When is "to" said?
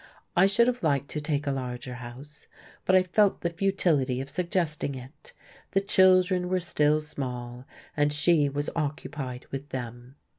1.09-1.21